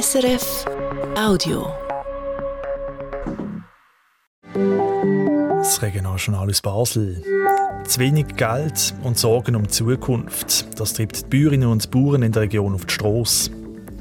[0.00, 0.64] SRF
[1.16, 1.68] Audio.
[4.52, 7.22] Das Regionaljournal aus Basel.
[7.84, 10.80] Zu wenig Geld und Sorgen um die Zukunft.
[10.80, 13.52] Das treibt die Bäuerinnen und Bauern in der Region auf die Strasse.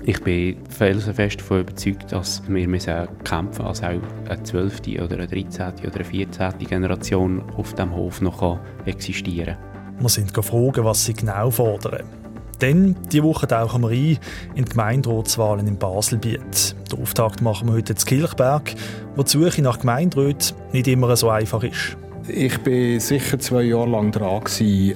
[0.03, 4.79] Ich bin felsenfest davon überzeugt, dass wir müssen kämpfen müssen, als auch eine 12.
[4.99, 5.73] oder eine 13.
[5.85, 6.57] oder eine 14.
[6.57, 10.01] Generation auf dem Hof noch existieren kann.
[10.01, 12.22] Wir sind gefragt, was sie genau fordern.
[12.59, 14.17] Dann, diese Woche tauchen wir ein
[14.55, 16.75] in die Gemeinderatswahlen in Baselbiet.
[16.91, 18.73] Den Auftakt machen wir heute in Kilchberg,
[19.15, 21.97] wo die Suche nach Gemeinderäten nicht immer so einfach ist.
[22.27, 24.41] Ich war sicher zwei Jahre lang dran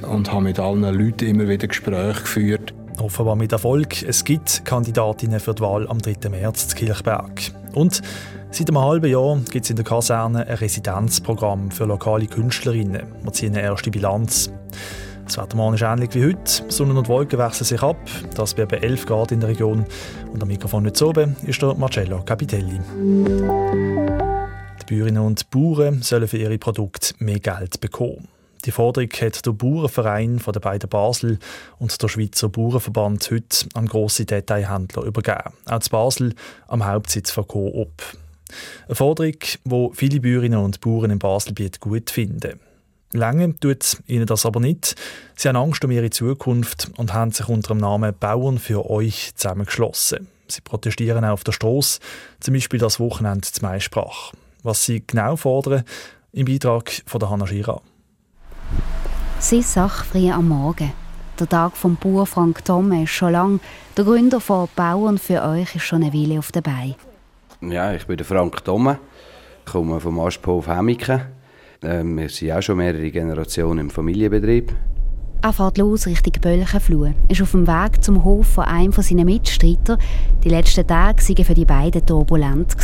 [0.10, 2.74] und habe mit allen Leuten immer wieder Gespräche geführt.
[3.00, 4.02] Offenbar mit Erfolg.
[4.04, 6.30] Es gibt Kandidatinnen für die Wahl am 3.
[6.30, 7.52] März in Kilchberg.
[7.74, 8.02] Und
[8.50, 13.04] seit einem halben Jahr gibt es in der Kaserne ein Residenzprogramm für lokale Künstlerinnen.
[13.22, 14.50] Wir ziehen eine erste Bilanz.
[15.28, 16.64] Das Wetter morgen ist ähnlich wie heute.
[16.70, 17.98] Sonne und Wolken wechseln sich ab.
[18.34, 19.86] Das bei 11 Grad in der Region.
[20.32, 22.80] Und am Mikrofon nicht oben ist der Marcello Capitelli.
[24.82, 28.30] Die Bäuerinnen und Bauern sollen für ihre Produkte mehr Geld bekommen.
[28.64, 31.40] Die Forderung hat der Bauernverein von der beiden Basel
[31.78, 35.54] und der Schweizer Bauernverband heute an grosse Detailhändler übergeben.
[35.66, 36.36] Auch zu Basel
[36.70, 38.02] am Hauptsitz von Coop.
[38.86, 42.62] Eine Forderung, die viele Bäuerinnen und Bauern im Baselbiet gut finden.
[43.14, 44.96] Lange tut ihnen das aber nicht.
[45.36, 49.32] Sie haben Angst um ihre Zukunft und haben sich unter dem Namen Bauern für euch
[49.36, 50.28] zusammengeschlossen.
[50.50, 52.00] Sie protestieren auch auf der Straße,
[52.40, 54.34] zum Beispiel das Wochenende zum Maisprach.
[54.64, 55.84] Was sie genau fordern,
[56.34, 57.82] im Beitrag von der Hanna Schira.
[59.40, 60.92] Sie Sache früh am Morgen.
[61.40, 63.60] Der Tag vom Bauer Frank Tomme ist schon lang.
[63.96, 66.96] Der Gründer von Bauern für euch ist schon eine Weile auf dabei.
[67.62, 69.00] Ja, ich bin der Frank Tomme,
[69.66, 71.37] ich komme vom Asphof Hemmiken
[71.84, 74.74] ähm, wir sind auch schon mehrere Generationen im Familienbetrieb.
[75.42, 79.98] Er fährt los Richtung Bölchenfluh, ist auf dem Weg zum Hof von einem seiner Mitstreiter.
[80.44, 82.76] Die letzten Tage waren für die beiden turbulent.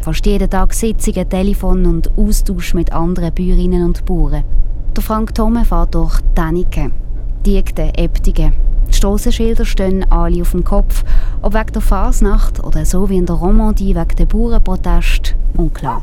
[0.00, 4.44] Fast jeden Tag Sitzungen, Telefon und Austausch mit anderen Bäuerinnen und Bauern.
[4.96, 6.90] Der Frank Thome fährt durch Däniken,
[7.46, 8.52] Diegden, Eptigen.
[8.88, 11.04] Die Strassenschilder stehen alle auf dem Kopf,
[11.42, 16.02] ob wegen der Fasnacht oder so wie in der Romandie wegen der Bauernprotest, unklar.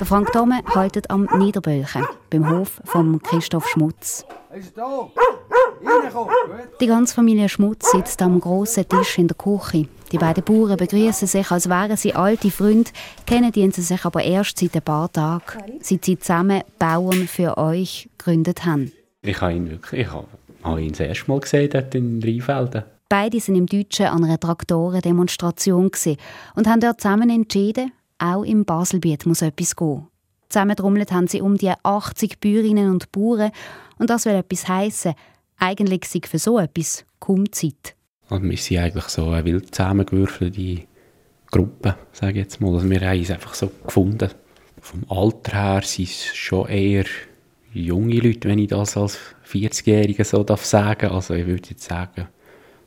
[0.00, 4.24] Der Frank Thome haltet am Niederbölchen, beim Hof von Christoph Schmutz.
[6.80, 9.88] Die ganze Familie Schmutz sitzt am grossen Tisch in der Küche.
[10.10, 12.90] Die beiden Bauern begrüßen sich, als wären sie alte Freunde,
[13.26, 17.58] kennen die sie sich aber erst seit ein paar Tagen, seit sie zusammen Bauern für
[17.58, 18.92] euch gegründet haben.
[19.20, 22.84] Ich habe ihn wirklich, ich habe ihn das erste Mal gesehen dort in Rheinfelden.
[23.10, 25.90] Beide sind im Deutschen an einer Traktorendemonstration
[26.54, 30.06] und haben dort zusammen entschieden, auch im Baselbiet muss etwas gehen.
[30.48, 33.52] Zusammentrommelt haben sie um die 80 Bäuerinnen und Bauern.
[33.98, 35.14] Und das will etwas heissen.
[35.58, 37.94] Eigentlich sei für so etwas kaum Zeit.
[38.28, 40.82] Und wir sind eigentlich so eine wild zusammengewürfelte
[41.50, 42.74] Gruppe, sage ich jetzt mal.
[42.74, 44.30] Also wir haben es einfach so gefunden.
[44.80, 47.04] Vom Alter her sind es schon eher
[47.72, 50.72] junge Leute, wenn ich das als 40-Jähriger so darf.
[50.74, 52.28] Also ich würde jetzt sagen,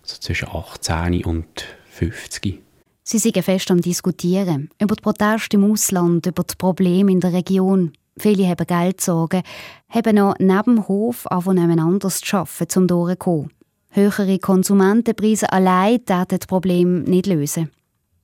[0.01, 2.61] so zwischen 18 und 50.
[3.05, 7.33] Sie sind fest am Diskutieren über die Proteste im Ausland, über die Probleme in der
[7.33, 7.91] Region.
[8.17, 9.43] Viele haben Geldsorgen,
[9.89, 13.49] haben noch neben dem Hof angefangen, anders zu arbeiten, um durchzukommen.
[13.89, 17.71] Höhere Konsumentenpreise allein täten das Problem nicht lösen.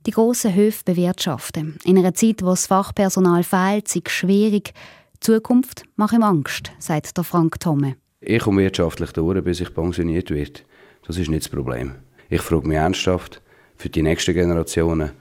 [0.06, 1.78] Die grossen Höfe bewirtschaften.
[1.84, 4.74] In einer Zeit, wo das Fachpersonal fehlt, ist schwierig.
[5.16, 7.98] Die Zukunft macht ihm Angst, sagt der Frank Tomme.
[8.22, 10.62] Ich komme wirtschaftlich durch, bis ich pensioniert werde.
[11.06, 11.96] Das ist nicht das Problem.
[12.30, 13.42] Ich frage mich ernsthaft,
[13.80, 15.12] für die nächsten Generationen,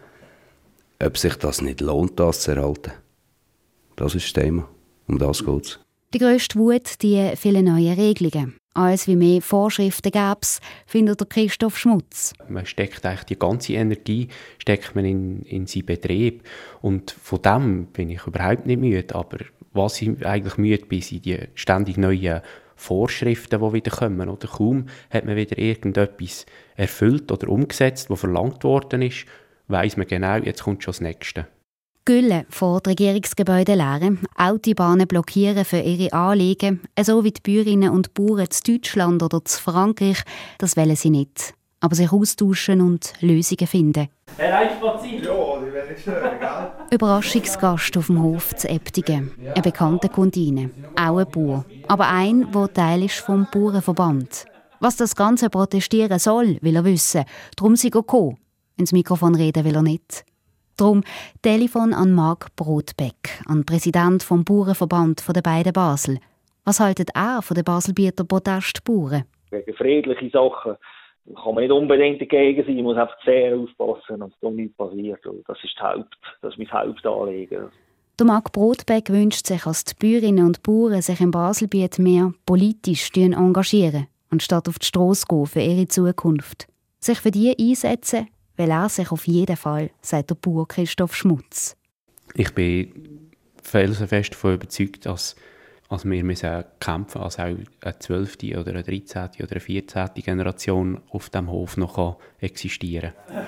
[1.00, 2.92] ob sich das nicht lohnt, das zu erhalten.
[3.94, 4.68] Das ist das Thema.
[5.06, 5.78] Um das geht es.
[6.12, 8.56] Die grösste Wut die vielen neuen Regelungen.
[8.74, 12.32] Alles wie mehr Vorschriften gäbe es, findet der Christoph Schmutz.
[12.48, 16.42] Man steckt eigentlich die ganze Energie steckt man in, in seinen Betrieb.
[16.82, 19.14] Und von dem bin ich überhaupt nicht müde.
[19.14, 19.38] Aber
[19.72, 22.40] was ich eigentlich müde bin, sind die ständig neuen
[22.78, 24.28] Vorschriften, die wieder kommen.
[24.28, 26.46] Oder kaum hat man wieder irgendetwas
[26.76, 29.26] erfüllt oder umgesetzt, was verlangt worden ist,
[29.66, 31.46] weiss man genau, jetzt kommt schon das Nächste.
[32.04, 38.50] Gülle vor Regierungsgebäude leeren, Autobahnen blockieren für ihre Anliegen, so wie die Bäuerinnen und Bauern
[38.50, 40.22] zu Deutschland oder zu Frankreich,
[40.56, 41.57] das wollen sie nicht.
[41.80, 44.08] Aber sich austauschen und Lösungen finden.
[46.90, 49.30] Überraschungsgast auf dem Hof zu Eptigen.
[49.54, 50.70] Ein bekannter Kundine.
[50.96, 51.64] Auch ein Bauer.
[51.86, 54.46] Aber ein, der Teil ist vom Bauernverband.
[54.80, 57.24] Was das ganze Protestieren soll, will er wissen.
[57.56, 58.38] Darum sie gekommen.
[58.76, 60.24] Ins Mikrofon reden will er nicht.
[60.76, 61.02] Darum
[61.42, 66.18] Telefon an Marc Brotbeck, an Präsident vom Bauernverband der beiden Basel.
[66.64, 69.24] Was haltet er von den Baselbieter Protestbauern?
[69.50, 70.76] Wegen friedliche Sachen
[71.34, 75.20] kann man nicht unbedingt dagegen sein, man muss einfach sehr aufpassen, dass da nichts passiert.
[75.46, 77.68] Das ist, Haupt, das ist mein Hauptanliegen.
[78.18, 83.10] Der Marc Brotbeck wünscht sich, dass die Bäuerinnen und Bauern sich im Baselbiet mehr politisch
[83.14, 86.66] engagieren, anstatt auf die Strasse gehen für ihre Zukunft.
[86.98, 88.26] Sich für die einsetzen,
[88.56, 91.76] will er sich auf jeden Fall, sagt der Bauer Christoph Schmutz.
[92.34, 93.30] Ich bin
[93.62, 95.36] felsenfest davon überzeugt, dass
[95.88, 98.36] also wir müssen kämpfen, als auch eine 12.
[98.58, 99.28] oder eine 13.
[99.40, 100.08] oder eine 14.
[100.16, 103.46] Generation auf dem Hof noch existieren kann.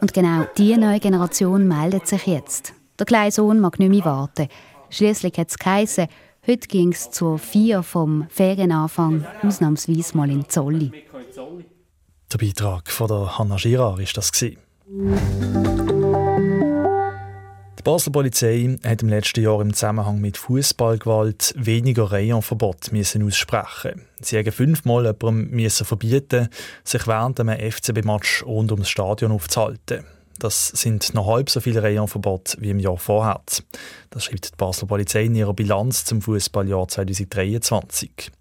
[0.00, 2.74] Und genau diese neue Generation meldet sich jetzt.
[2.98, 4.48] Der kleine Sohn mag nicht mehr warten.
[4.90, 6.06] Schließlich hat es geheißen,
[6.46, 10.92] heute ging es zur Vier vom Ferienanfang ausnahmsweise mal in Zolli.
[12.32, 14.30] Der Beitrag von der Hanna Girard war das.
[17.84, 24.06] Die Basler Polizei hat im letzten Jahr im Zusammenhang mit Fußballgewalt weniger Rayonverbot aussprechen.
[24.22, 26.48] Sie haben fünfmal jemandem müssen verbieten,
[26.82, 30.04] sich während einem FCB-Match rund ums Stadion aufzuhalten.
[30.38, 33.42] Das sind noch halb so viele Rayonverbote wie im Jahr vorher.
[34.08, 38.32] Das schreibt die Basler Polizei in ihrer Bilanz zum Fußballjahr 2023.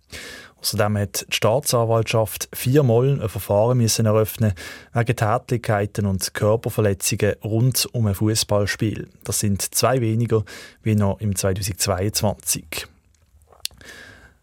[0.63, 4.53] Außerdem hat die Staatsanwaltschaft viermal ein Verfahren müssen eröffnen
[4.93, 9.09] wegen Tätlichkeiten und Körperverletzungen rund um ein Fußballspiel.
[9.25, 10.45] Das sind zwei weniger
[10.81, 12.87] wie noch im 2022.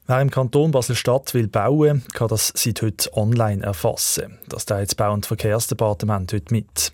[0.09, 4.39] Wer im Kanton Basel-Stadt will bauen, kann das seit heute online erfassen.
[4.47, 6.93] Das teilt das Bau- und Verkehrsdepartement heute mit.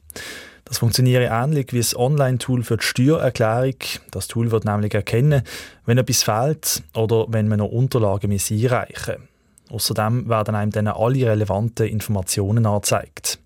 [0.67, 3.77] Das funktioniert ähnlich wie das Online-Tool für die Steuererklärung.
[4.11, 5.43] Das Tool wird nämlich erkennen,
[5.87, 9.31] wenn etwas fehlt oder wenn man noch Unterlagen einreichen muss.
[9.71, 13.39] Außerdem werden einem dann alle relevanten Informationen angezeigt.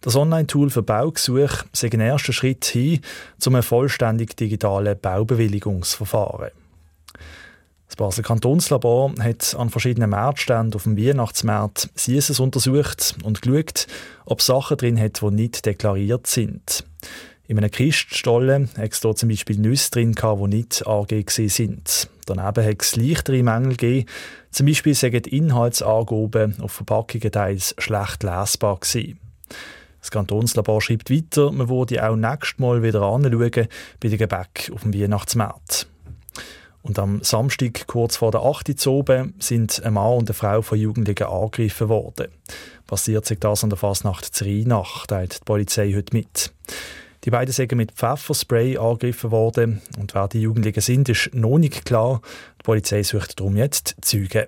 [0.00, 3.00] Das Online-Tool für Baugesuche ist ein erster Schritt hin
[3.38, 6.50] zum vollständig digitalen Baubewilligungsverfahren.
[7.88, 13.86] Das Basel Kantonslabor hat an verschiedenen Marktständen auf dem Weihnachtsmarkt Süßes untersucht und geschaut,
[14.26, 16.84] ob Sachen drin hat, die nicht deklariert sind.
[17.48, 22.10] In einem Christstollen hat es zum Beispiel Nüsse drin, die nicht angegeben sind.
[22.26, 24.08] Daneben hat es leichtere Mängel gegeben.
[24.50, 29.18] Zum Beispiel sagen die Inhaltsangaben auf Verpackungen teils schlecht lesbar gewesen.
[30.00, 33.68] Das Kantonslabor schreibt weiter, man würde auch nächstes Mal wieder anschauen
[33.98, 35.88] bei den Gebäck auf dem Weihnachtsmarkt.
[36.82, 38.86] Und am Samstag, kurz vor der 8.
[38.86, 42.28] Uhr oben, sind ein Mann und eine Frau von Jugendlichen angegriffen worden.
[42.86, 46.52] Passiert sich das an der Fasnacht Zreinach, teilt die Polizei heute mit.
[47.24, 51.84] Die beiden sind mit Pfefferspray angegriffen worden und wer die Jugendlichen sind, ist noch nicht
[51.84, 52.22] klar.
[52.60, 54.46] Die Polizei sucht darum jetzt Züge.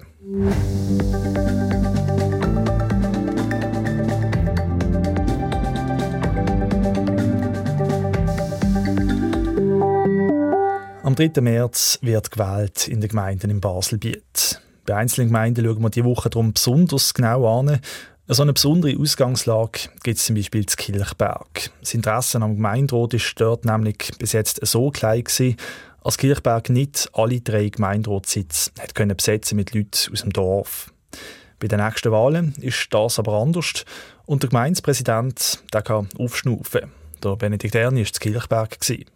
[11.10, 11.40] Am 3.
[11.40, 14.60] März wird gewählt in den Gemeinden im Baselbiet.
[14.86, 17.80] Bei einzelnen Gemeinden schauen wir diese Woche darum besonders genau an.
[18.28, 21.72] So eine besondere Ausgangslage gibt es zum Beispiel zu Kirchberg.
[21.80, 25.56] Das Interesse am Gemeinderat ist dort nämlich bis jetzt so klein gewesen,
[26.04, 30.92] als Kirchberg nicht alle drei Gemeinderatssitze können besetzen mit Leuten aus dem Dorf.
[31.58, 33.84] Bei den nächsten Wahlen ist das aber anders
[34.26, 36.92] und der Gemeindepräsident kann aufschnaufen.
[37.20, 38.78] Der Benedikt Erni war zu Kirchberg.
[38.78, 39.06] Gewesen.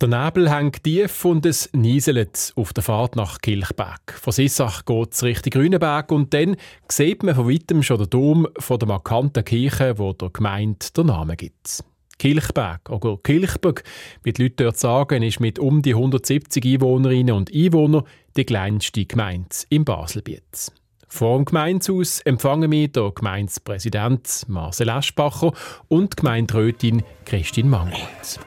[0.00, 4.12] Der Nebel hängt tief und es nieselt auf der Fahrt nach Kilchberg.
[4.12, 6.54] Von Sissach geht es Richtung Grünenberg und dann
[6.86, 11.02] sieht man von weitem schon den Dom von der markanten Kirche, wo der Gemeinde der
[11.02, 11.82] Name gibt.
[12.16, 13.82] Kilchberg oder Kilchberg,
[14.22, 18.04] wie die Leute dort sagen, ist mit um die 170 Einwohnerinnen und Einwohnern
[18.36, 20.70] die kleinste Gemeinde im Baselbiet.
[21.08, 25.52] Vor dem Gemeindehaus empfangen wir der Gemeindepräsident Marcel Eschbacher
[25.88, 28.38] und die Gemeinderätin Christine Mangold.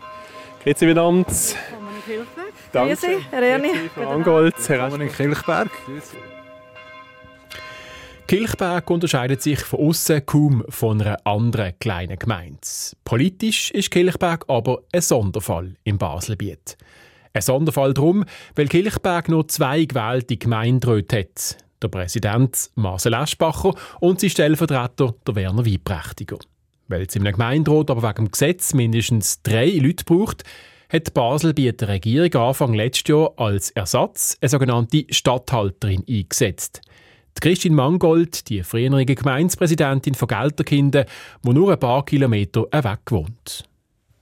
[0.63, 1.27] Grüezi miteinander.
[2.72, 2.96] Danke.
[2.96, 3.70] Grüezi, Herr Erni.
[3.96, 5.72] Frau Angold, Herr Dominik Kilchberg.
[8.27, 12.60] Kilchberg unterscheidet sich von außen kaum von einer anderen kleinen Gemeinde.
[13.03, 16.77] Politisch ist Kilchberg aber ein Sonderfall im Baselbiet.
[17.34, 18.24] Ein Sonderfall darum,
[18.56, 21.58] weil Kilchberg nur zwei gewählte Gemeinderäte hat.
[21.82, 26.38] Der Präsident Marcel Eschbacher und sein Stellvertreter der Werner Weibprächtiger.
[26.92, 30.44] Weil es in einem Gemeinderat aber wegen dem Gesetz mindestens drei Leute braucht,
[30.92, 36.82] hat Basel bei der Regierung Anfang letztes Jahr als Ersatz eine sogenannte Stadthalterin eingesetzt.
[37.38, 41.06] Die Christine Mangold, die frühere Gemeindepräsidentin von Gelterkinden,
[41.42, 43.64] die nur ein paar Kilometer weg wohnt.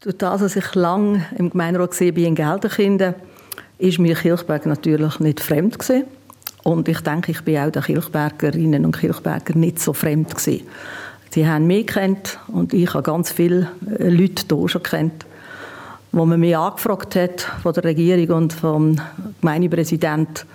[0.02, 3.16] Durch das, dass ich lange im Gemeinderat war in Gelterkinden,
[3.80, 5.78] ist mir Kirchberg natürlich nicht fremd.
[6.64, 10.68] Und ich denke, ich bin auch den Kirchbergerinnen und Kirchberger nicht so fremd gewesen.
[11.32, 13.70] Sie haben mich kennt und ich habe ganz viele
[14.00, 15.26] äh, Leute hier schon kennt,
[16.12, 19.00] wo man mich angefragt hat von der Regierung und vom
[19.42, 20.46] Gemeindepräsidenten,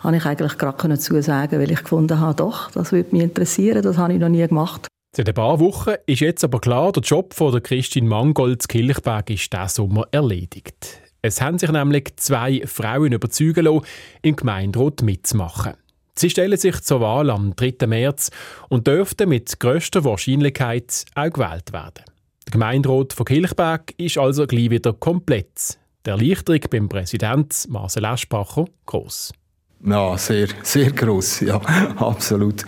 [0.00, 3.96] habe ich eigentlich gerade zusagen, weil ich gefunden habe, doch, das würde mich interessieren, das
[3.96, 4.86] habe ich noch nie gemacht.
[5.16, 8.68] Seit ein paar Wochen ist jetzt aber klar, der Job von der Christine Mangold zu
[8.68, 11.00] Kilchberg ist diesen Sommer erledigt.
[11.22, 13.86] Es haben sich nämlich zwei Frauen überzeugen lassen,
[14.22, 15.72] im Gemeinderat mitzumachen.
[16.18, 17.86] Sie stellen sich zur Wahl am 3.
[17.86, 18.32] März
[18.68, 22.02] und dürften mit grösster Wahrscheinlichkeit auch gewählt werden.
[22.44, 25.78] Der Gemeinderat von Kilchberg ist also gleich wieder komplett.
[26.04, 29.32] Der Erleichterung beim Präsident Marcel Aschbacher gross.
[29.84, 31.56] Ja, sehr, sehr gross, ja,
[31.98, 32.64] absolut.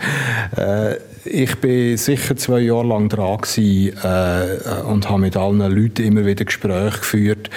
[0.55, 6.03] Äh, ich bin sicher zwei Jahre lang dran gewesen, äh, und habe mit allen Leuten
[6.03, 7.49] immer wieder Gespräche geführt.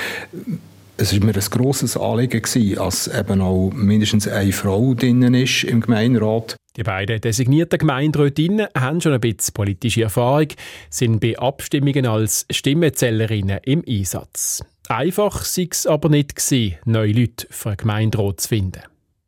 [0.96, 5.64] Es war mir ein grosses Anliegen, gewesen, dass eben auch mindestens eine Frau drinnen ist
[5.64, 6.56] im Gemeinderat.
[6.76, 10.48] Die beiden designierten Gemeinderätinnen haben schon ein bisschen politische Erfahrung,
[10.90, 14.64] sind bei Abstimmungen als Stimmenzählerinnen im Einsatz.
[14.88, 18.82] Einfach sei es aber nicht gewesen, neue Leute für einen Gemeinderat zu finden.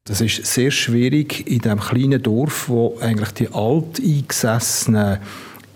[0.05, 5.19] Das ist sehr schwierig in diesem kleinen Dorf, wo eigentlich die alteingesessenen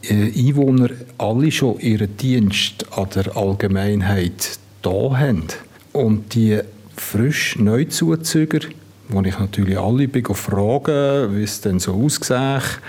[0.03, 5.49] äh, Einwohner alle schon ihren Dienst an der Allgemeinheit da haben.
[5.93, 6.61] Und die
[6.97, 8.61] frisch Neuzuzüger,
[9.09, 12.81] wo ich natürlich alle bin fragen, wie es denn so aussieht,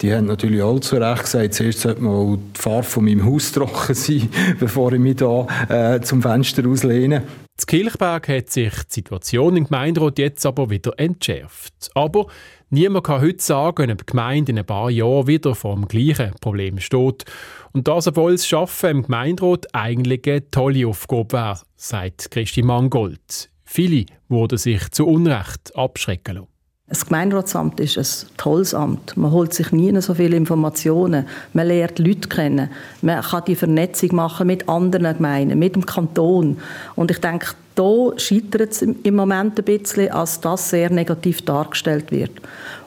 [0.00, 3.52] die haben natürlich auch zu Recht gesagt, zuerst sollte mal die Farbe von meinem Haus
[3.52, 4.28] trocken sein,
[4.60, 7.22] bevor ich mich da äh, zum Fenster auslehne.
[7.56, 11.90] Z Kilchberg hat sich die Situation im Gemeinderat jetzt aber wieder entschärft.
[11.94, 12.26] Aber
[12.74, 16.32] niemand kann heute sagen, ob die Gemeinde in ein paar Jahren wieder vor dem gleichen
[16.40, 17.24] Problem steht.
[17.72, 23.50] Und das, obwohl das Arbeiten im Gemeinderat eigentlich eine tolle Aufgabe wäre, sagt Christi Mangold.
[23.64, 26.48] Viele wurden sich zu Unrecht abschrecken lassen.
[26.86, 29.16] Das Gemeinderatsamt ist ein tolles Amt.
[29.16, 31.26] Man holt sich nie so viele Informationen.
[31.54, 32.70] Man lernt Leute kennen.
[33.00, 36.58] Man kann die Vernetzung machen mit anderen Gemeinden, mit dem Kanton.
[36.94, 42.10] Und ich denke, da scheitert es im Moment ein bisschen, als das sehr negativ dargestellt
[42.12, 42.32] wird.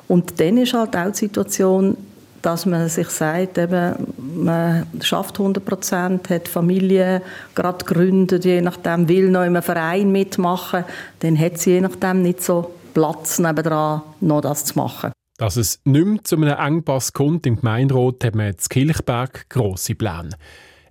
[0.07, 1.97] Und dann ist halt auch die Situation,
[2.41, 7.21] dass man sich sagt, eben, man schafft 100 Prozent, hat Familie
[7.55, 10.85] gerade gegründet, je nachdem will noch in einem Verein mitmachen,
[11.19, 15.11] dann hat sie je nachdem nicht so Platz nebendran, noch das zu machen.
[15.37, 19.95] Dass es nicht mehr zu einem Engpass kommt im Gemeinderat, hat man in Kilchberg grosse
[19.95, 20.29] Pläne.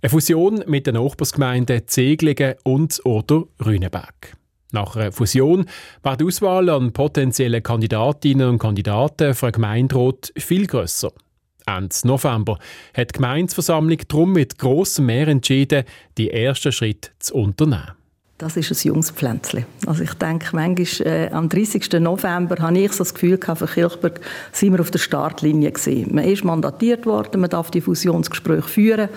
[0.02, 4.36] Eine Fusion mit den Nachbarsgemeinden Zeglingen und oder Rüneberg.
[4.72, 5.64] Nach einer Fusion
[6.02, 11.12] war die Auswahl an potenziellen Kandidatinnen und Kandidaten für einen Gemeinderat viel grösser.
[11.66, 12.58] Ende November
[12.94, 15.84] hat die Gemeindeversammlung darum mit grossem Mehr entschieden,
[16.18, 17.92] die ersten Schritte zu unternehmen.
[18.38, 19.64] Das ist ein junges Pflänzchen.
[19.86, 22.00] Also ich denke, manchmal, äh, am 30.
[22.00, 24.20] November habe ich so das Gefühl gehabt, für Kirchberg
[24.52, 26.14] sind wir auf der Startlinie gewesen.
[26.14, 29.08] Man ist mandatiert worden, man darf die Fusionsgespräche führen.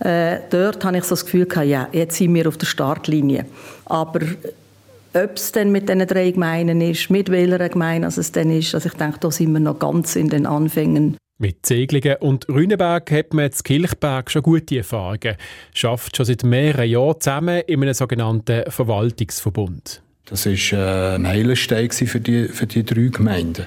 [0.00, 3.46] Äh, dort habe ich so das Gefühl gehabt, ja, jetzt sind wir auf der Startlinie.
[3.86, 4.20] Aber
[5.14, 8.88] ob es denn mit diesen drei Gemeinden ist, mit welcher Gemeinde es dann ist, also
[8.88, 11.16] ich denke, da sind wir noch ganz in den Anfängen.
[11.38, 15.36] Mit Seglingen und Rüneberg hat man in Kilchberg schon gute Erfahrungen,
[15.74, 20.02] schafft schon seit mehreren Jahren zusammen in einem sogenannten Verwaltungsverbund.
[20.26, 23.66] Das war ein Meilenstein für die, für die drei Gemeinden.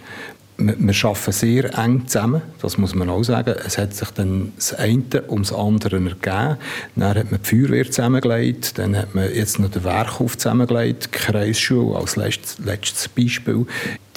[0.60, 3.56] Wir, arbeiten sehr eng zusammen, das muss man auch sagen.
[3.66, 6.58] Es hat sich dann das eine ums andere ergeben.
[6.96, 11.18] Dann hat man die Feuerwehr zusammengelegt, dann hat man jetzt noch den Werkhof zusammengelegt, die
[11.18, 13.66] Kreisschule als letztes, Beispiel.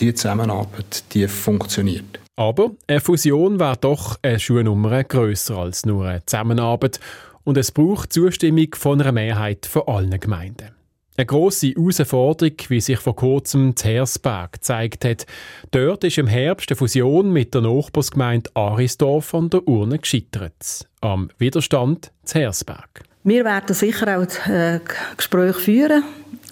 [0.00, 2.18] Die Zusammenarbeit, die funktioniert.
[2.36, 6.98] Aber eine Fusion wäre doch eine Schuhnummer grösser als nur eine Zusammenarbeit
[7.44, 10.81] und es braucht Zustimmung von einer Mehrheit von allen Gemeinden.
[11.22, 15.24] Eine grosse Herausforderung, wie sich vor kurzem zu Hersberg gezeigt hat.
[15.70, 20.88] Dort ist im Herbst eine Fusion mit der Nachbarsgemeinde Arisdorf an der Urne gescheitert.
[21.00, 23.04] Am Widerstand zu Hersberg.
[23.22, 24.80] Wir werden sicher auch äh,
[25.16, 26.02] Gespräche führen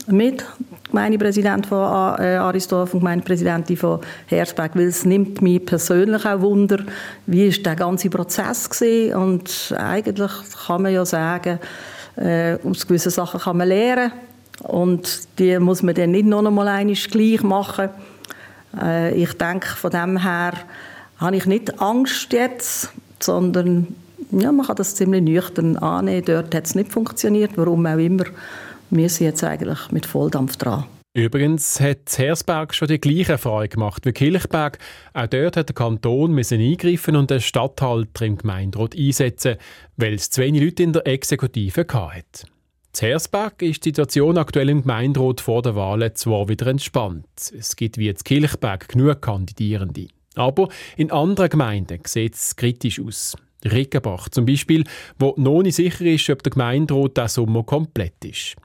[0.07, 0.45] mit
[0.89, 6.85] Gemeindepräsident von äh, Arisdorf und Gemeindepräsidentin von Hersberg, weil es nimmt mich persönlich auch Wunder,
[7.27, 9.17] wie ist der ganze Prozess gewesen?
[9.17, 10.31] und eigentlich
[10.65, 11.59] kann man ja sagen,
[12.15, 14.13] äh, aus gewissen Sachen kann man lernen
[14.61, 17.91] und die muss man dann nicht noch einmal einmal gleich machen.
[18.81, 20.53] Äh, ich denke, von dem her
[21.19, 23.89] habe ich nicht Angst jetzt, sondern
[24.33, 26.25] ja, man kann das ziemlich nüchtern annehmen.
[26.25, 28.25] Dort hat es nicht funktioniert, warum auch immer.
[28.91, 30.85] Wir sind jetzt eigentlich mit Volldampf dran.
[31.13, 34.79] Übrigens hat Hersberg schon die gleiche Erfahrung gemacht wie Kilchberg.
[35.13, 39.57] Auch dort hat der Kanton müssen eingreifen und den Stadthalter im Gemeinderat einsetzen,
[39.97, 42.47] weil es zu wenig Leute in der Exekutive hatte.
[42.93, 47.25] In Hersberg ist die Situation aktuell im Gemeinderat vor der Wahlen zwar wieder entspannt.
[47.57, 50.09] Es gibt wie jetzt Kilchberg genug Kandidierende.
[50.35, 53.37] Aber in anderen Gemeinden sieht es kritisch aus.
[53.65, 54.85] Rickenbach zum Beispiel,
[55.19, 58.57] wo noch nicht sicher ist, ob der Gemeinderat diesen Sommer komplett ist.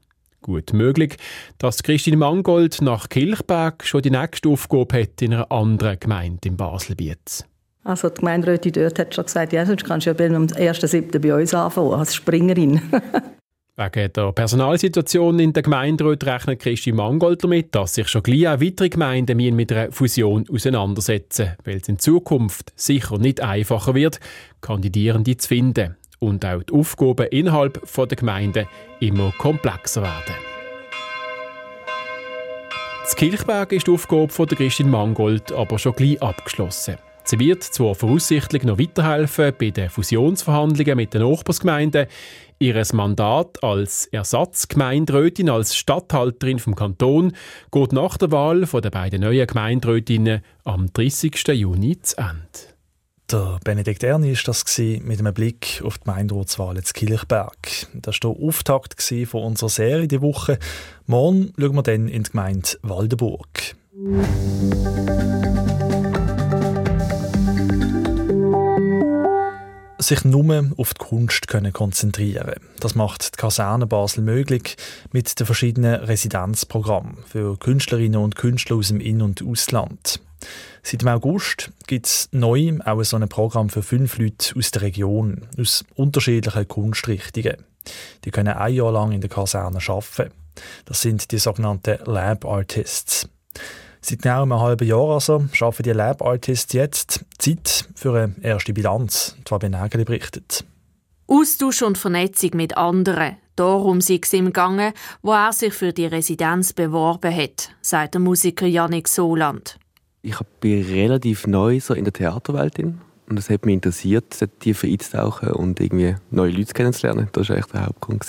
[0.42, 1.18] Gut möglich,
[1.58, 6.58] dass Christine Mangold nach Kilchberg schon die nächste Aufgabe hat in einer anderen Gemeinde im
[6.58, 7.46] Baselbiet.
[7.84, 11.20] Also die Gemeinderätin dort hat schon gesagt, ja, sonst kannst du ja am 1.7.
[11.20, 12.82] bei uns anfangen, als Springerin.
[13.78, 18.62] Wegen der Personalsituation in der Gemeinde rechnet Christi Mangold damit, dass sich schon gleich auch
[18.62, 24.22] weitere Gemeinden mit einer Fusion auseinandersetzen, weil es in Zukunft sicher nicht einfacher wird,
[24.62, 28.68] Kandidierende zu finden und auch die Aufgaben innerhalb der Gemeinde
[29.02, 30.36] immer komplexer werden.
[33.04, 36.96] Das Kirchberg ist die Aufgabe von der Christine Mangold aber schon gleich abgeschlossen.
[37.28, 42.06] Sie wird zwar voraussichtlich noch weiterhelfen bei den Fusionsverhandlungen mit den Nachbarsgemeinden.
[42.60, 47.34] Ihr Mandat als Ersatzgemeinderätin, als Statthalterin vom Kanton
[47.72, 51.48] geht nach der Wahl der beiden neuen Gemeinderätinnen am 30.
[51.48, 52.76] Juni zu Ende.
[53.32, 57.88] Der Benedikt Erni war das mit einem Blick auf die Gemeinderatswahl in Kilchberg.
[57.96, 60.60] Das war der Auftakt von unserer Serie die Woche.
[61.08, 63.76] Morgen schauen wir dann in die Gemeinde Waldenburg.
[70.06, 74.78] Sich nur auf die Kunst können konzentrieren Das macht die Kaserne Basel möglich
[75.12, 80.20] mit den verschiedenen Residenzprogrammen für Künstlerinnen und Künstler aus dem In- und Ausland.
[80.84, 84.84] Seit dem August gibt es neu auch so ein Programm für fünf Leute aus der
[84.84, 87.58] Region, aus unterschiedlichen Kunstrichtungen.
[88.24, 90.32] Die können ein Jahr lang in der Kaserne arbeiten.
[90.86, 93.28] Das sind die sogenannten Lab Artists.
[94.08, 98.72] Seit genau einem halben Jahr also arbeiten die Lab Artists jetzt Zeit für eine erste
[98.72, 99.36] Bilanz.
[99.48, 100.64] Fabian Nägeli berichtet.
[101.26, 103.38] Austausch und Vernetzung mit anderen.
[103.56, 104.94] Darum sei es ihm gegangen,
[105.24, 109.80] wo er sich für die Residenz beworben hat, sagt der Musiker Yannick Soland.
[110.22, 115.50] Ich bin relativ neu so in der Theaterwelt und es hat mich interessiert, tiefer einzutauchen
[115.54, 117.30] und irgendwie neue Leute kennenzulernen.
[117.32, 118.24] Das war echt der Hauptgrund.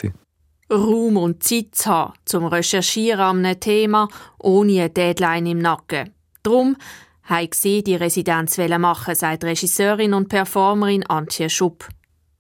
[0.71, 4.09] Raum und Zeit zu haben, zum Recherchieren an einem Thema,
[4.39, 6.11] ohne eine Deadline im Nacken.
[6.43, 6.77] Darum
[7.23, 11.89] habe sie die Residenz machen, sagt Regisseurin und Performerin Antje Schupp.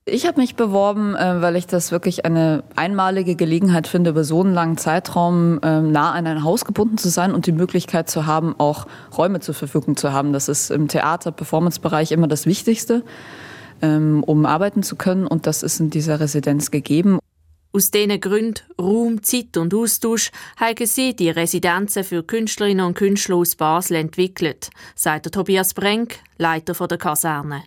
[0.08, 4.40] Ich habe mich beworben, äh, weil ich das wirklich eine einmalige Gelegenheit finde, über so
[4.40, 8.24] einen langen Zeitraum ähm, nah an ein Haus gebunden zu sein und die Möglichkeit zu
[8.24, 8.86] haben, auch
[9.18, 10.32] Räume zur Verfügung zu haben.
[10.32, 13.02] Das ist im Theater, Performance-Bereich immer das Wichtigste,
[13.82, 15.26] ähm, um arbeiten zu können.
[15.26, 17.18] Und das ist in dieser Residenz gegeben.
[17.76, 23.36] Aus diesen Gründen Raum, Zeit und Austausch haben sie die Residenzen für Künstlerinnen und Künstler
[23.36, 27.64] aus Basel entwickelt, sagt Tobias Brenk, Leiter der Kaserne.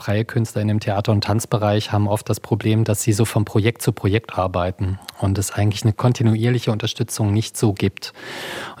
[0.00, 3.44] Freie Künstler in dem Theater- und Tanzbereich haben oft das Problem, dass sie so von
[3.44, 8.14] Projekt zu Projekt arbeiten und es eigentlich eine kontinuierliche Unterstützung nicht so gibt.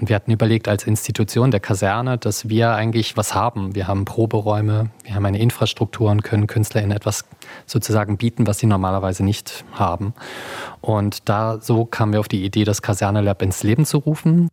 [0.00, 3.74] Und wir hatten überlegt als Institution der Kaserne, dass wir eigentlich was haben.
[3.74, 7.26] Wir haben Proberäume, wir haben eine Infrastruktur und können KünstlerInnen etwas
[7.66, 10.14] sozusagen bieten, was sie normalerweise nicht haben.
[10.80, 14.48] Und da so kamen wir auf die Idee, das Kaserne Lab ins Leben zu rufen.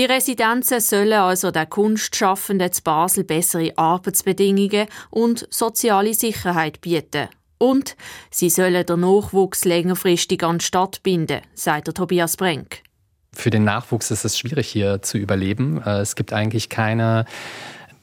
[0.00, 7.28] Die Residenzen sollen also den Kunstschaffenden zu Basel bessere Arbeitsbedingungen und soziale Sicherheit bieten.
[7.58, 7.96] Und
[8.30, 12.78] sie sollen den Nachwuchs längerfristig an die Stadt binden, sagt Tobias Brenk.
[13.34, 15.82] Für den Nachwuchs ist es schwierig hier zu überleben.
[15.84, 17.26] Äh, es gibt eigentlich keine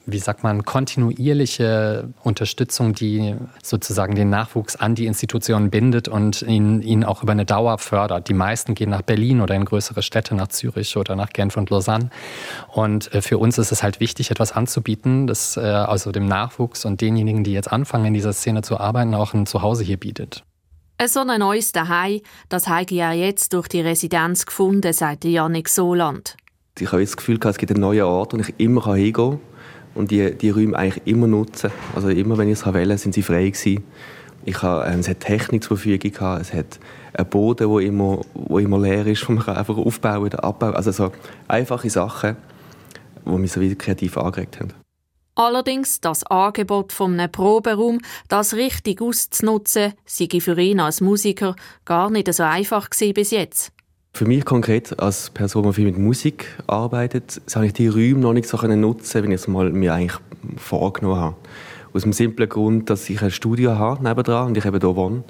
[0.08, 6.82] wie sagt man, kontinuierliche Unterstützung, die sozusagen den Nachwuchs an die Institutionen bindet und ihn,
[6.82, 8.30] ihn auch über eine Dauer fördert.
[8.30, 11.70] Die meisten gehen nach Berlin oder in größere Städte, nach Zürich oder nach Genf und
[11.70, 12.10] Lausanne.
[12.72, 16.86] Und äh, für uns ist es halt wichtig, etwas anzubieten, das äh, also dem Nachwuchs
[16.86, 20.44] und denjenigen, die jetzt anfangen, in dieser Szene zu arbeiten, auch ein Zuhause hier bietet.
[21.06, 25.68] So ein neues Daheim, das habe ich ja jetzt durch die Residenz gefunden, sagt Janik
[25.68, 26.38] Soland.
[26.80, 29.40] Ich habe das Gefühl, es gibt einen neuen Ort, wo ich immer hingehen kann
[29.98, 31.72] und die, die Räume eigentlich immer nutzen.
[31.96, 33.84] Also immer, wenn ich es wählen sind sie frei gewesen.
[34.46, 36.80] Ich habe, ähm, es hat Technik zur Verfügung gehabt, es hat
[37.14, 40.92] einen Boden, der immer, wo immer leer ist, wo man einfach aufbauen oder abbauen Also
[40.92, 41.12] so
[41.48, 42.38] einfache Sachen,
[43.26, 44.74] die mich so wieder kreativ angeregt haben.
[45.36, 51.56] Allerdings das Angebot von einem Proberaum, das richtig auszunutzen, sei für ihn als Musiker
[51.86, 53.72] gar nicht so einfach gewesen bis jetzt.
[54.18, 58.34] Für mich konkret als Person, die viel mit Musik arbeitet, habe ich die Räume noch
[58.34, 60.20] nicht so nutzen, wie ich es mal mir eigentlich
[60.56, 61.36] vorgenommen habe.
[61.94, 65.24] Aus dem simplen Grund, dass ich ein Studio habe nebendran und ich eben hier wohne.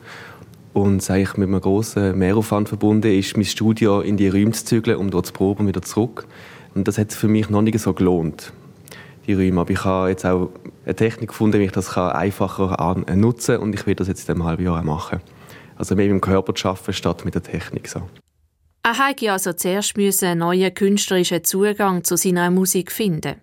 [0.71, 4.63] Und es eigentlich mit einem grossen Mehraufwand verbunden ist, mein Studio in die Räume zu
[4.63, 6.25] zügeln, um dort zu proben und wieder zurück.
[6.73, 8.53] Und das hat für mich noch nicht so gelohnt,
[9.27, 9.59] die Räume.
[9.59, 10.49] Aber ich habe jetzt auch
[10.85, 14.35] eine Technik gefunden, wie ich das einfacher nutzen kann und ich werde das jetzt in
[14.35, 15.19] einem halben Jahr machen.
[15.75, 17.89] Also mehr mit dem Körper zu arbeiten, statt mit der Technik.
[17.89, 18.03] So.
[18.87, 23.35] Er musste also zuerst einen neuen künstlerischen Zugang zu seiner Musik finden.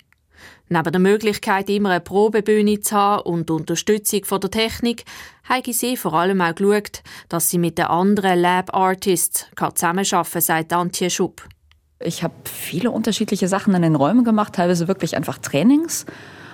[0.71, 5.05] Neben der Möglichkeit, immer eine Probebühne zu haben und Unterstützung von der Technik,
[5.47, 10.73] habe sie vor allem auch geschaut, dass sie mit den anderen Lab-Artists zusammenarbeiten kann, sagt
[10.73, 11.47] Antje Schupp.
[12.01, 16.07] Ich habe viele unterschiedliche Sachen in den Räumen gemacht, teilweise wirklich einfach Trainings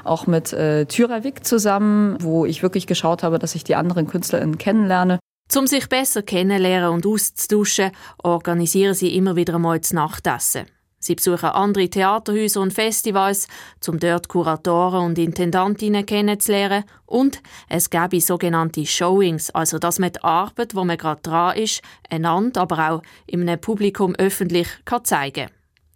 [0.02, 4.58] auch mit äh, Tyravik zusammen, wo ich wirklich geschaut habe, dass ich die anderen KünstlerInnen
[4.58, 5.20] kennenlerne.
[5.56, 7.90] Um sich besser kennenlernen und auszutauschen,
[8.22, 10.66] organisieren sie immer wieder einmal das Nachtessen.
[11.02, 13.48] Sie besuchen andere Theaterhäuser und Festivals,
[13.88, 16.84] um dort Kuratoren und Intendantinnen kennenzulernen.
[17.06, 21.82] Und es gäbe sogenannte Showings, also dass man die Arbeit, wo man gerade dran ist,
[22.08, 25.48] einander, aber auch in einem Publikum öffentlich kann zeigen.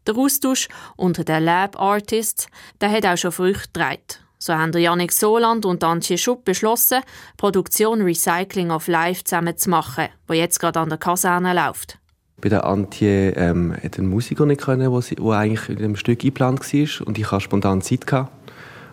[0.06, 2.48] Der Austausch unter den Lab Artists
[2.80, 4.23] der hat auch schon Früchte getragen.
[4.44, 7.00] So haben Janik Soland und Antje Schupp beschlossen,
[7.38, 11.98] Produktion Recycling of Life zusammen zu machen, die jetzt gerade an der Kaserne läuft.
[12.42, 15.96] Bei der Antje ähm, hat ein Musiker nicht können, wo, sie, wo eigentlich in dem
[15.96, 18.32] Stück eingeplant war und ich hatte spontan Zeit gehabt.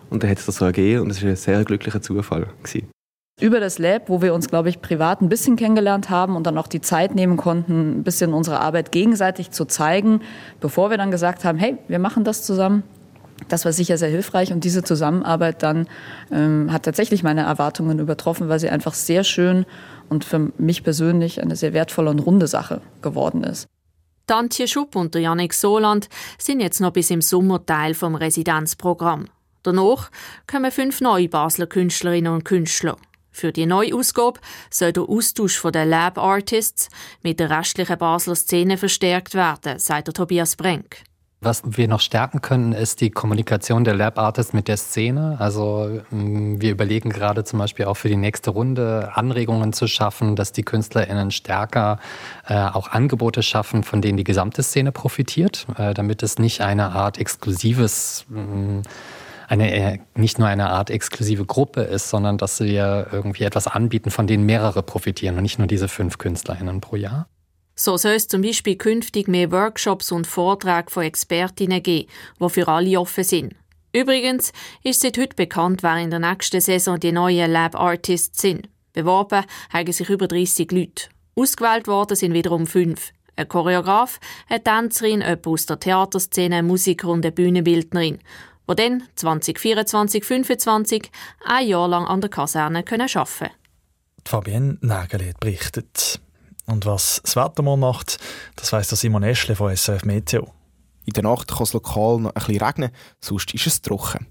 [0.08, 2.88] und dann hat es das so ergeben und es war ein sehr glücklicher Zufall gewesen
[3.42, 6.56] über das Lab, wo wir uns, glaube ich, privat ein bisschen kennengelernt haben und dann
[6.58, 10.20] auch die Zeit nehmen konnten, ein bisschen unsere Arbeit gegenseitig zu zeigen,
[10.60, 12.84] bevor wir dann gesagt haben, hey, wir machen das zusammen.
[13.48, 15.88] Das war sicher sehr hilfreich und diese Zusammenarbeit dann
[16.30, 19.66] ähm, hat tatsächlich meine Erwartungen übertroffen, weil sie einfach sehr schön
[20.08, 23.66] und für mich persönlich eine sehr wertvolle und runde Sache geworden ist.
[24.26, 29.26] Tantje Schupp und Janik Soland sind jetzt noch bis im Sommer Teil vom Residenzprogramm.
[29.62, 30.10] Danach
[30.46, 32.96] kommen fünf neue Basler Künstlerinnen und Künstler.
[33.30, 36.88] Für die Neuausgabe soll der Austausch der Lab Artists
[37.22, 40.98] mit der restlichen Basler Szene verstärkt werden, sagt der Tobias Brenk.
[41.44, 45.36] Was wir noch stärken können, ist die Kommunikation der Lab Artists mit der Szene.
[45.40, 50.36] Also mm, wir überlegen gerade zum Beispiel auch für die nächste Runde Anregungen zu schaffen,
[50.36, 51.98] dass die KünstlerInnen stärker
[52.46, 56.92] äh, auch Angebote schaffen, von denen die gesamte Szene profitiert, äh, damit es nicht eine
[56.92, 58.82] Art exklusives äh,
[59.48, 64.28] eine, nicht nur eine Art exklusive Gruppe ist, sondern dass wir irgendwie etwas anbieten, von
[64.28, 67.26] denen mehrere profitieren und nicht nur diese fünf KünstlerInnen pro Jahr.
[67.74, 72.08] So soll es zum Beispiel künftig mehr Workshops und Vorträge von Expertinnen geben,
[72.40, 73.54] die für alle offen sind.
[73.92, 78.68] Übrigens ist seit heute bekannt, wer in der nächsten Saison die neuen Lab Artists sind.
[78.92, 81.08] Beworben haben sich über 30 Leute.
[81.34, 83.12] Ausgewählt worden sind wiederum fünf.
[83.36, 88.18] Ein Choreograf, eine Tänzerin, jemand aus der Theaterszene, ein Musiker und eine Bühnenbildnerin
[88.68, 91.10] die dann 2024 2025
[91.44, 93.50] ein Jahr lang an der Kaserne arbeiten können.
[94.24, 96.20] Fabienne Nägeli hat berichtet.
[96.72, 98.16] Und was das Wetter morgen macht,
[98.56, 100.54] das weiss der Simon Eschle von SRF Meteo.
[101.04, 104.26] In der Nacht kann es lokal noch ein bisschen regnen, sonst ist es trocken.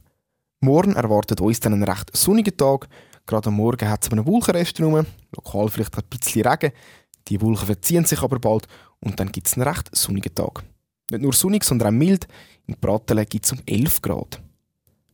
[0.60, 2.88] Morgen erwartet uns dann einen recht sonnigen Tag.
[3.28, 6.72] Gerade am Morgen hat es einen Wolkenrest rum, lokal vielleicht ein bisschen Regen.
[7.28, 8.68] Die Wolken verziehen sich aber bald
[9.02, 10.64] und dann gibt es einen recht sonnigen Tag.
[11.12, 12.28] Nicht nur sonnig, sondern auch mild.
[12.66, 14.42] In Pratteln gibt es um 11 Grad.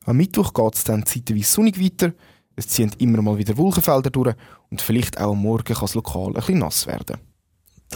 [0.05, 2.13] Am Mittwoch geht es dann zeitweise sonnig weiter.
[2.57, 4.35] Es ziehen immer mal wieder Wolkenfelder durch
[4.71, 7.17] und vielleicht auch am Morgen kann es lokal ein bisschen nass werden.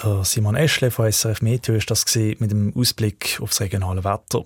[0.01, 4.45] Der Simon Eschle von SRF Meteo ist das mit dem Ausblick aufs regionale Wetter.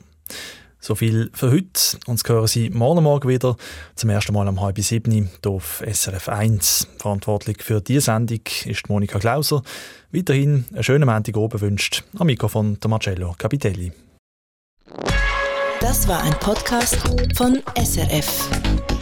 [0.80, 1.98] So viel für heute.
[2.06, 3.58] Uns hören Sie morgen Morgen wieder.
[3.96, 6.88] Zum ersten Mal um halb sieben hier auf SRF 1.
[6.98, 9.64] Verantwortlich für diese Sendung ist Monika Klauser.
[10.12, 13.92] Weiterhin einen schönen Montag oben wünscht am Mikrofon der Marcello Capitelli.
[15.82, 16.98] Das war ein Podcast
[17.36, 18.95] von SRF.